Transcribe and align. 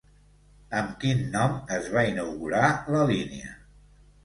Amb 0.79 0.95
quin 1.03 1.21
nom 1.35 1.53
es 1.77 1.91
va 1.97 2.07
inaugurar 2.15 2.65
la 2.97 3.05
línia? 3.15 3.57